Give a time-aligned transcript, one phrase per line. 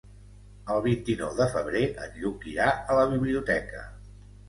[0.75, 3.89] El vint-i-nou de febrer en Lluc irà a la biblioteca.